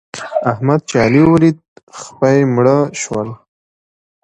[0.51, 1.57] احمد چې علي وليد؛
[2.01, 3.29] خپه يې مړه شول.